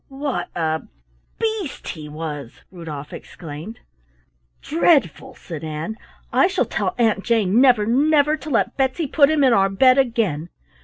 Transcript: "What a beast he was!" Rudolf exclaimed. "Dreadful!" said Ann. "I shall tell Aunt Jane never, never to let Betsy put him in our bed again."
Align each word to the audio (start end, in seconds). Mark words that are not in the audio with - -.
"What 0.09 0.49
a 0.55 0.81
beast 1.37 1.89
he 1.89 2.09
was!" 2.09 2.63
Rudolf 2.71 3.13
exclaimed. 3.13 3.81
"Dreadful!" 4.63 5.35
said 5.35 5.63
Ann. 5.63 5.95
"I 6.33 6.47
shall 6.47 6.65
tell 6.65 6.95
Aunt 6.97 7.23
Jane 7.23 7.61
never, 7.61 7.85
never 7.85 8.35
to 8.35 8.49
let 8.49 8.75
Betsy 8.77 9.05
put 9.05 9.29
him 9.29 9.43
in 9.43 9.53
our 9.53 9.69
bed 9.69 9.99
again." 9.99 10.49